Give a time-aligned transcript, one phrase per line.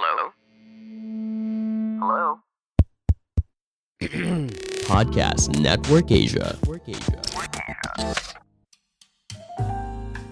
[0.00, 0.32] Hello?
[2.00, 2.28] Hello?
[4.88, 6.56] Podcast Network Asia.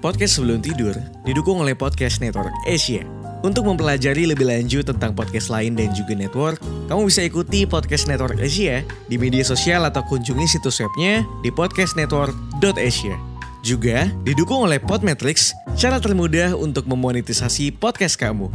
[0.01, 0.97] Podcast sebelum tidur
[1.29, 3.05] didukung oleh Podcast Network Asia.
[3.45, 6.57] Untuk mempelajari lebih lanjut tentang podcast lain dan juga network,
[6.89, 13.21] kamu bisa ikuti Podcast Network Asia di media sosial atau kunjungi situs webnya di podcastnetwork.asia.
[13.61, 18.49] Juga didukung oleh Podmetrics, cara termudah untuk memonetisasi podcast kamu.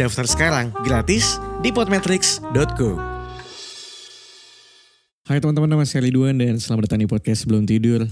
[0.00, 2.96] Daftar sekarang gratis di podmetrics.co.
[5.28, 8.08] Hai teman-teman, nama saya Ridwan dan selamat datang di podcast sebelum tidur.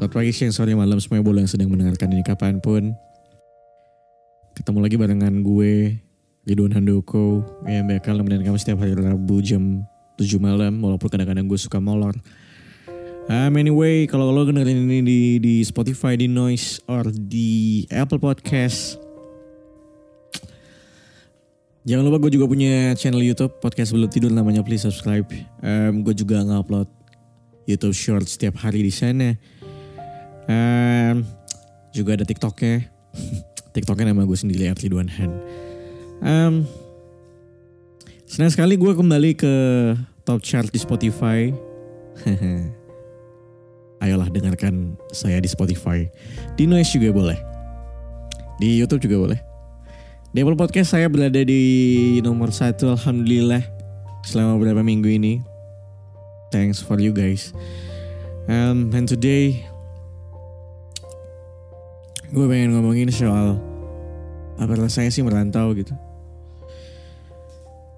[0.00, 2.96] Selamat pagi, siang, sore, malam semuanya boleh yang sedang mendengarkan ini kapan pun.
[4.56, 6.00] Ketemu lagi barengan gue,
[6.48, 9.84] Ridwan Handoko, yang bakal nemenin kamu setiap hari Rabu jam
[10.16, 12.16] 7 malam, walaupun kadang-kadang gue suka molor.
[13.26, 19.02] Um, anyway, kalau lo dengerin ini di, di Spotify, di Noise, or di Apple Podcast,
[21.86, 25.30] Jangan lupa gue juga punya channel YouTube podcast belum tidur namanya please subscribe.
[25.62, 26.90] Um, gue juga ngupload
[27.62, 29.38] YouTube Shorts setiap hari di sana.
[30.50, 31.22] Um,
[31.94, 32.90] juga ada TikToknya.
[33.78, 35.30] TikToknya nama gue sendiri Arti Duan Han.
[36.26, 36.54] Um,
[38.26, 39.54] senang sekali gue kembali ke
[40.26, 41.54] top chart di Spotify.
[44.06, 46.06] Ayolah dengarkan saya di Spotify.
[46.54, 47.38] Di Noise juga boleh.
[48.62, 49.40] Di YouTube juga boleh.
[50.30, 53.66] Di Podcast saya berada di nomor satu Alhamdulillah
[54.22, 55.42] selama beberapa minggu ini.
[56.54, 57.50] Thanks for you guys.
[58.46, 59.66] Um, and today
[62.30, 63.58] gue pengen ngomongin soal
[64.54, 65.90] apa rasanya sih merantau gitu.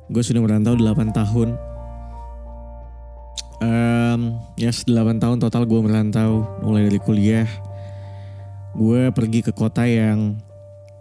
[0.09, 1.68] Gue sudah merantau 8 tahun.
[3.59, 7.49] Um, yes 8 tahun total gue merantau mulai dari kuliah.
[8.79, 10.39] Gue pergi ke kota yang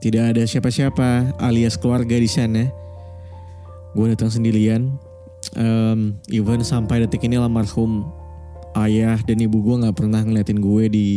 [0.01, 2.65] tidak ada siapa-siapa alias keluarga di sana.
[3.93, 4.97] Gue datang sendirian.
[5.53, 8.09] Um, even sampai detik ini almarhum
[8.73, 11.07] ayah dan ibu gue nggak pernah ngeliatin gue di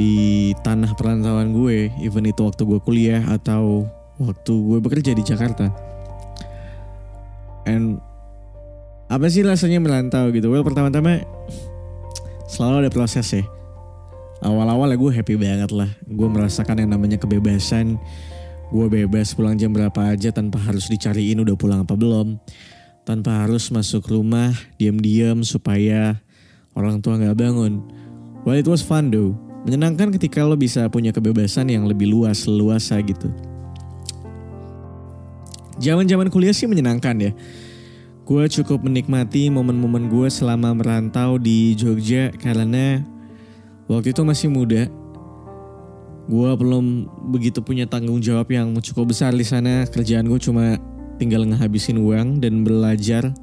[0.00, 0.16] di
[0.64, 1.92] tanah perantauan gue.
[2.00, 3.84] Even itu waktu gue kuliah atau
[4.16, 5.68] waktu gue bekerja di Jakarta.
[7.68, 8.00] And
[9.10, 10.54] apa sih rasanya merantau gitu?
[10.54, 11.26] Well pertama-tama
[12.46, 13.42] selalu ada proses ya
[14.40, 15.88] awal-awal ya gue happy banget lah.
[16.08, 18.00] Gue merasakan yang namanya kebebasan.
[18.70, 22.40] Gue bebas pulang jam berapa aja tanpa harus dicariin udah pulang apa belum.
[23.04, 26.20] Tanpa harus masuk rumah diam-diam supaya
[26.72, 27.82] orang tua nggak bangun.
[28.46, 29.36] Well it was fun though.
[29.68, 33.28] Menyenangkan ketika lo bisa punya kebebasan yang lebih luas, luasa gitu.
[35.80, 37.32] Zaman-zaman kuliah sih menyenangkan ya.
[38.30, 43.02] Gue cukup menikmati momen-momen gue selama merantau di Jogja karena
[43.90, 44.86] Waktu itu masih muda.
[46.30, 49.82] Gue belum begitu punya tanggung jawab yang cukup besar di sana.
[49.82, 50.78] Kerjaan gue cuma
[51.18, 53.34] tinggal ngehabisin uang dan belajar.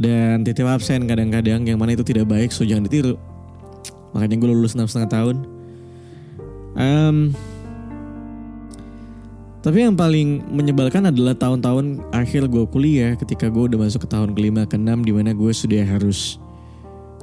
[0.00, 3.20] Dan titip absen kadang-kadang yang mana itu tidak baik, so jangan ditiru.
[4.16, 5.36] Makanya gue lulus enam setengah tahun.
[6.72, 7.36] Um,
[9.64, 14.36] tapi yang paling menyebalkan adalah tahun-tahun akhir gue kuliah ketika gue udah masuk ke tahun
[14.36, 16.36] kelima ke enam di mana gue sudah harus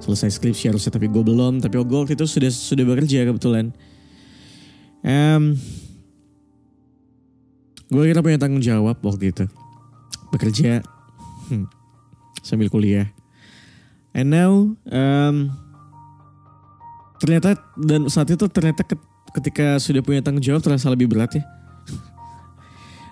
[0.02, 1.62] selesai skripsi harusnya tapi gue belum.
[1.62, 3.70] Tapi gue waktu itu sudah sudah bekerja kebetulan.
[5.06, 5.54] Um,
[7.94, 9.46] gue kira punya tanggung jawab waktu itu.
[10.34, 10.82] Bekerja
[11.54, 11.70] hmm,
[12.42, 13.06] sambil kuliah.
[14.18, 15.54] And now um,
[17.22, 18.82] ternyata dan saat itu ternyata
[19.30, 21.61] ketika sudah punya tanggung jawab terasa lebih berat ya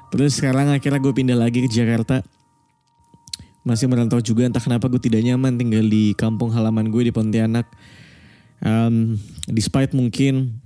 [0.09, 2.25] terus sekarang akhirnya gue pindah lagi ke Jakarta.
[3.67, 7.67] Masih merantau juga entah kenapa gue tidak nyaman tinggal di kampung halaman gue di Pontianak.
[8.59, 9.15] Um,
[9.47, 10.59] despite mungkin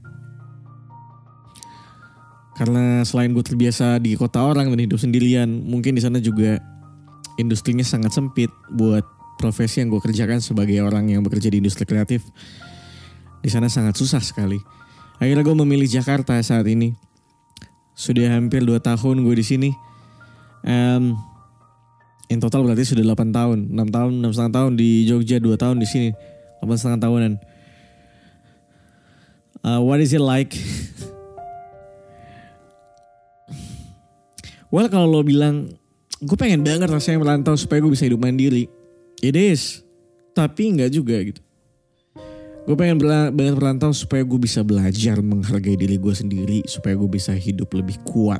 [2.53, 6.61] karena selain gue terbiasa di kota orang dan hidup sendirian mungkin di sana juga
[7.41, 9.05] industrinya sangat sempit buat
[9.41, 12.21] profesi yang gue kerjakan sebagai orang yang bekerja di industri kreatif.
[13.43, 14.55] Di sana sangat susah sekali.
[15.19, 16.93] Akhirnya gue memilih Jakarta saat ini
[17.93, 19.69] sudah hampir 2 tahun gue di sini
[20.65, 21.13] um,
[22.33, 25.77] In total berarti sudah 8 tahun, 6 tahun, 6 setengah tahun di Jogja, 2 tahun
[25.77, 26.09] di sini,
[26.65, 27.37] 8 setengah tahunan.
[29.61, 30.49] Uh, what is it like?
[34.73, 35.77] well kalau lo bilang,
[36.23, 38.71] gue pengen banget rasanya merantau supaya gue bisa hidup mandiri.
[39.19, 39.83] It is,
[40.33, 41.42] tapi nggak juga gitu.
[42.63, 47.35] Gue pengen banget merantau supaya gue bisa belajar menghargai diri gue sendiri, supaya gue bisa
[47.35, 48.39] hidup lebih kuat,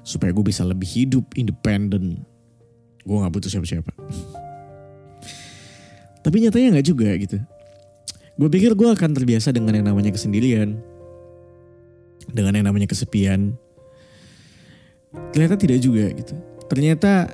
[0.00, 2.24] supaya gue bisa lebih hidup independen,
[3.04, 3.92] gue gak butuh siapa-siapa.
[6.24, 7.36] Tapi nyatanya nggak juga gitu.
[8.38, 10.78] Gue pikir gue akan terbiasa dengan yang namanya kesendirian.
[12.28, 13.56] Dengan yang namanya kesepian.
[15.32, 16.36] Ternyata tidak juga gitu.
[16.68, 17.32] Ternyata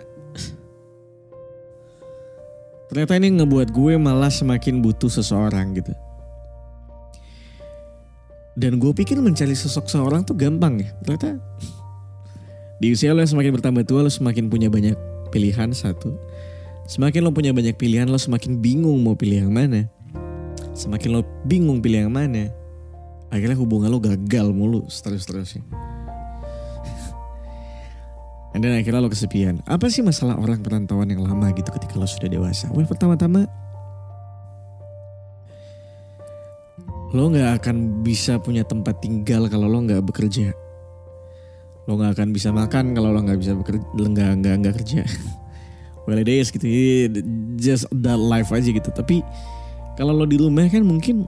[2.94, 5.91] Ternyata ini ngebuat gue malah semakin butuh seseorang gitu.
[8.55, 10.94] Dan gue pikir mencari sosok seorang tuh gampang ya.
[11.02, 11.43] Ternyata
[12.79, 14.94] di usia lo yang semakin bertambah tua lo semakin punya banyak
[15.35, 16.14] pilihan satu.
[16.87, 19.91] Semakin lo punya banyak pilihan lo semakin bingung mau pilih yang mana.
[20.79, 22.46] Semakin lo bingung pilih yang mana.
[23.35, 25.67] Akhirnya hubungan lo gagal mulu terus-terusnya.
[28.55, 29.59] Dan akhirnya lo kesepian.
[29.67, 32.71] Apa sih masalah orang perantauan yang lama gitu ketika lo sudah dewasa?
[32.71, 33.51] Well pertama-tama
[37.15, 40.55] lo nggak akan bisa punya tempat tinggal kalau lo nggak bekerja.
[41.87, 45.03] Lo nggak akan bisa makan kalau lo nggak bisa bekerja, nggak nggak nggak kerja.
[46.06, 46.67] well it is gitu,
[47.59, 48.91] just that life aja gitu.
[48.95, 49.23] Tapi
[49.99, 51.27] kalau lo di rumah kan mungkin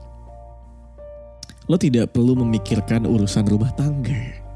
[1.67, 4.46] lo tidak perlu memikirkan urusan rumah tangga.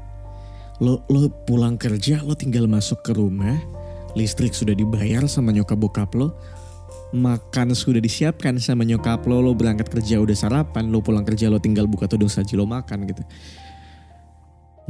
[0.82, 3.54] Lo lo pulang kerja, lo tinggal masuk ke rumah,
[4.18, 6.34] listrik sudah dibayar sama nyokap bokap lo,
[7.14, 11.62] makan sudah disiapkan sama nyokap lo, lo berangkat kerja udah sarapan, lo pulang kerja lo
[11.62, 13.22] tinggal buka tudung saji lo makan gitu.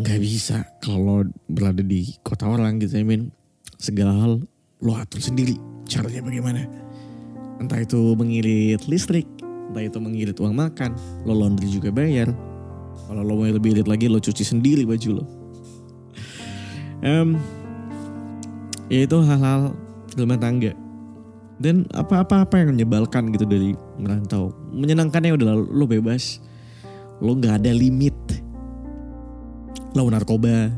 [0.01, 3.29] Nggak bisa kalau berada di kota orang gitu I mean.
[3.77, 4.41] Segala hal
[4.81, 5.59] lo atur sendiri,
[5.91, 6.65] caranya bagaimana.
[7.61, 10.97] Entah itu mengirit listrik, entah itu mengirit uang makan,
[11.29, 12.33] lo laundry juga bayar.
[13.11, 15.42] Kalau lo mau lebih lagi lo cuci sendiri baju lo.
[17.03, 17.35] Um,
[18.87, 19.75] ya itu hal-hal
[20.15, 20.73] rumah tangga.
[21.59, 24.55] Dan apa-apa apa yang menyebalkan gitu dari merantau.
[24.71, 26.39] Menyenangkannya udah lo bebas.
[27.19, 28.15] Lo nggak ada limit.
[29.95, 30.71] Lo narkoba.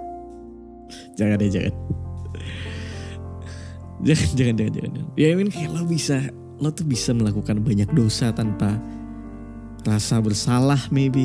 [1.18, 1.74] Jangan deh jangan.
[4.04, 6.28] Jangan jangan jangan jangan ya I mean kayak lo bisa
[6.60, 8.76] lo tuh bisa melakukan banyak dosa tanpa
[9.88, 11.24] rasa bersalah maybe.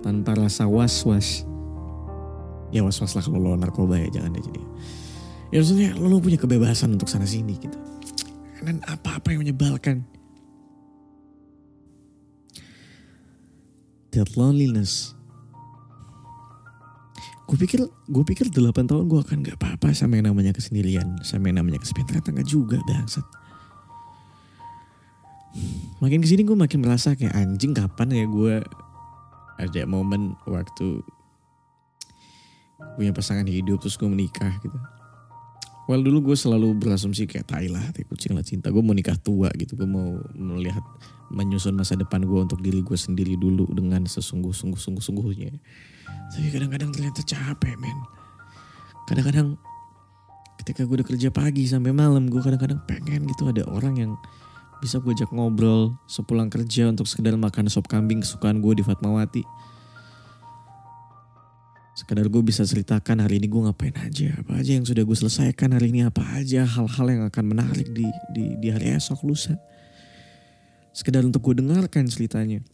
[0.00, 1.44] Tanpa rasa was was
[2.74, 4.62] ya was was lah kalau lo narkoba ya jangan deh jadi
[5.54, 7.78] ya maksudnya lo, lo punya kebebasan untuk sana sini gitu
[8.64, 10.08] dan apa-apa yang menyebalkan.
[14.16, 15.12] That loneliness.
[17.44, 21.52] Gue pikir, gue pikir 8 tahun gue akan gak apa-apa sama yang namanya kesendirian, sama
[21.52, 22.08] yang namanya kesepian.
[22.08, 23.26] Ternyata gak juga, bangsat.
[26.00, 28.54] Makin ke sini gue makin merasa kayak anjing kapan ya gue
[29.54, 31.04] ada momen waktu
[32.94, 34.78] punya pasangan hidup terus gue menikah gitu
[35.84, 38.72] Well dulu gue selalu berasumsi kayak tai lah, tai kucing lah cinta.
[38.72, 40.80] Gue mau nikah tua gitu, gue mau melihat
[41.28, 45.52] menyusun masa depan gue untuk diri gue sendiri dulu dengan sesungguh-sungguh sungguh-sungguhnya.
[46.32, 48.00] Tapi kadang-kadang ternyata capek men.
[49.04, 49.60] Kadang-kadang
[50.64, 54.12] ketika gue udah kerja pagi sampai malam, gue kadang-kadang pengen gitu ada orang yang
[54.80, 59.44] bisa gue ajak ngobrol sepulang kerja untuk sekedar makan sop kambing kesukaan gue di Fatmawati
[61.94, 65.78] Sekadar gue bisa ceritakan hari ini gue ngapain aja, apa aja yang sudah gue selesaikan
[65.78, 68.02] hari ini, apa aja hal-hal yang akan menarik di,
[68.34, 69.54] di, di hari esok lusa.
[70.90, 72.66] Sekedar untuk gue dengarkan ceritanya.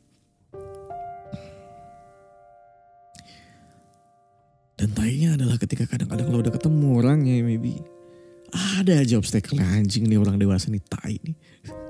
[4.81, 7.77] Dan tainya adalah ketika kadang-kadang lo udah ketemu orangnya maybe.
[8.81, 11.37] Ada aja obstacle anjing nih orang dewasa nih tai nih.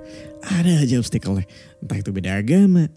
[0.59, 1.47] Ada aja obstacle
[1.79, 2.91] Entah itu beda agama.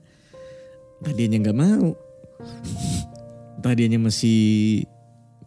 [0.98, 1.93] Entah dia gak mau
[3.63, 4.84] tadinya masih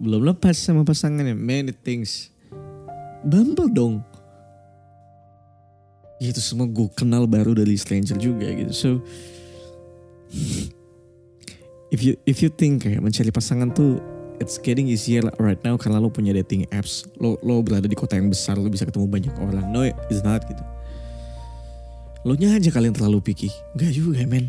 [0.00, 1.36] belum lepas sama pasangannya.
[1.36, 2.32] Many things.
[3.20, 4.00] Bumble dong.
[6.16, 8.72] Ya itu semua gue kenal baru dari stranger juga gitu.
[8.72, 8.90] So
[11.92, 14.00] if you if you think kayak mencari pasangan tuh
[14.40, 17.04] it's getting easier right now karena lo punya dating apps.
[17.20, 19.68] Lo lo berada di kota yang besar lo bisa ketemu banyak orang.
[19.68, 20.64] No it's not gitu.
[22.24, 23.52] Lo nya aja kalian terlalu picky.
[23.76, 24.48] Gak juga men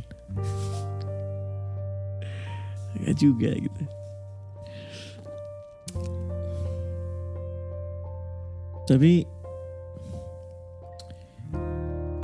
[2.95, 3.83] Gak juga gitu.
[8.87, 9.27] Tapi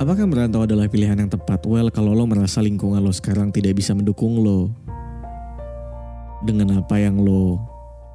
[0.00, 1.60] apakah merantau adalah pilihan yang tepat?
[1.68, 4.72] Well, kalau lo merasa lingkungan lo sekarang tidak bisa mendukung lo
[6.40, 7.60] dengan apa yang lo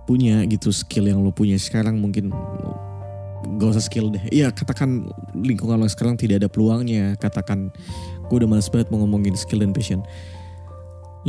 [0.10, 2.34] punya gitu, skill yang lo punya sekarang mungkin
[3.62, 4.26] gak usah skill deh.
[4.34, 5.06] Iya katakan
[5.38, 7.14] lingkungan lo sekarang tidak ada peluangnya.
[7.22, 7.70] Katakan
[8.26, 10.02] gue udah males banget mau ngomongin skill dan passion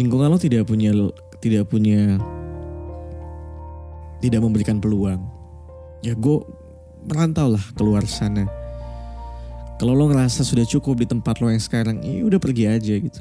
[0.00, 0.96] lingkungan lo tidak punya
[1.44, 2.16] tidak punya
[4.24, 5.20] tidak memberikan peluang.
[6.00, 6.40] Ya gue
[7.04, 8.48] merantau lah keluar sana.
[9.76, 13.20] Kalau lo ngerasa sudah cukup di tempat lo yang sekarang ya udah pergi aja gitu.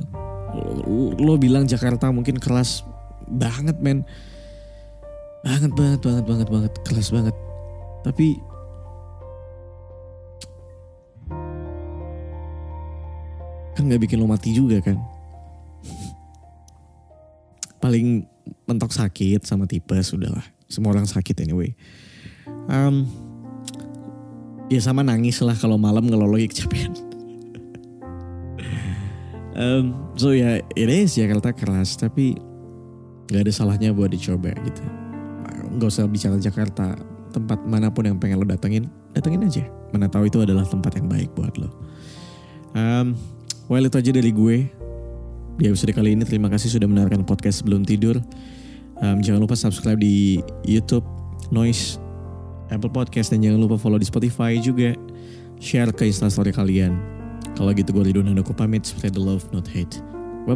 [0.88, 2.88] Lo, lo bilang Jakarta mungkin keras
[3.28, 4.08] banget men.
[5.44, 6.72] Banget banget banget banget banget.
[6.88, 7.36] Kelas banget.
[8.04, 8.40] Tapi
[13.76, 15.00] kan nggak bikin lo mati juga kan
[17.90, 18.22] paling
[18.70, 21.74] mentok sakit sama tipes udahlah semua orang sakit anyway.
[22.70, 23.10] Um,
[24.70, 26.94] ya sama nangis lah kalau malam lagi kecapean.
[29.60, 32.32] Um, so ya ini sih Jakarta keras tapi
[33.28, 34.80] nggak ada salahnya buat dicoba gitu.
[35.76, 36.96] Nggak usah bicara Jakarta
[37.36, 39.68] tempat mana pun yang pengen lo datengin datengin aja.
[39.92, 41.76] Mana tahu itu adalah tempat yang baik buat lo.
[42.72, 43.20] Um,
[43.68, 44.72] well itu aja dari gue
[45.60, 46.24] di episode kali ini.
[46.24, 48.24] Terima kasih sudah mendengarkan podcast sebelum tidur.
[49.04, 51.04] Um, jangan lupa subscribe di YouTube
[51.52, 52.00] Noise
[52.72, 54.96] Apple Podcast dan jangan lupa follow di Spotify juga.
[55.60, 56.96] Share ke instastory kalian.
[57.60, 58.88] Kalau gitu gue Ridwan Handoko pamit.
[58.88, 60.00] Spread the love not hate.
[60.48, 60.56] Bye